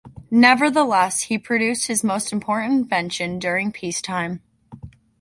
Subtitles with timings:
[0.31, 4.41] Nevertheless, he produced his most important invention during peace time.